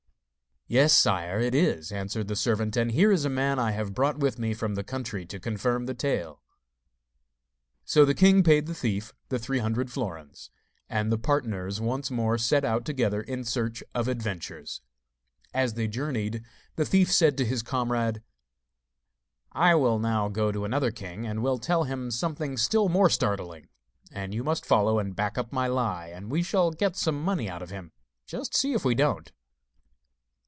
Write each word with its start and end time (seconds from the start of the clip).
'Yes, 0.67 0.93
sire, 0.93 1.37
it 1.41 1.53
is,' 1.53 1.91
answered 1.91 2.29
the 2.29 2.35
servant; 2.37 2.77
'and 2.77 2.91
here 2.93 3.11
is 3.11 3.25
a 3.25 3.29
man 3.29 3.59
I 3.59 3.71
have 3.71 3.93
brought 3.93 4.19
with 4.19 4.39
me 4.39 4.53
from 4.53 4.75
the 4.75 4.85
country 4.85 5.25
to 5.25 5.37
confirm 5.37 5.85
the 5.85 5.93
tale.' 5.93 6.41
So 7.83 8.05
the 8.05 8.13
king 8.13 8.41
paid 8.41 8.67
the 8.67 8.73
thief 8.73 9.11
the 9.27 9.37
three 9.37 9.59
hundred 9.59 9.91
florins; 9.91 10.49
and 10.87 11.11
the 11.11 11.17
partners 11.17 11.81
once 11.81 12.09
more 12.09 12.37
set 12.37 12.63
out 12.63 12.85
together 12.85 13.19
in 13.19 13.43
search 13.43 13.83
of 13.93 14.07
adventures. 14.07 14.79
As 15.53 15.73
they 15.73 15.89
journeyed, 15.89 16.41
the 16.77 16.85
thief 16.85 17.11
said 17.11 17.37
to 17.39 17.45
his 17.45 17.63
comrade: 17.63 18.23
'I 19.51 19.75
will 19.75 19.99
now 19.99 20.29
go 20.29 20.53
to 20.53 20.63
another 20.63 20.91
king, 20.91 21.25
and 21.27 21.43
will 21.43 21.57
tell 21.57 21.83
him 21.83 22.09
something 22.11 22.55
still 22.55 22.87
more 22.87 23.09
startling; 23.09 23.67
and 24.09 24.33
you 24.33 24.41
must 24.41 24.65
follow 24.65 24.99
and 24.99 25.17
back 25.17 25.37
up 25.37 25.51
my 25.51 25.67
lie, 25.67 26.07
and 26.07 26.31
we 26.31 26.41
shall 26.41 26.71
get 26.71 26.95
some 26.95 27.21
money 27.21 27.49
out 27.49 27.61
of 27.61 27.71
him; 27.71 27.91
just 28.25 28.55
see 28.55 28.71
if 28.71 28.85
we 28.85 28.95
don't. 28.95 29.33